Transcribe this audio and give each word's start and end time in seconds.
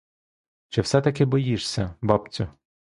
Чи 0.69 0.81
все-таки 0.81 1.25
боїшся, 1.25 1.95
бабцю? 2.01 2.47